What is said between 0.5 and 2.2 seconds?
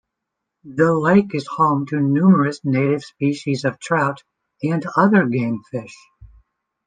The lake is home to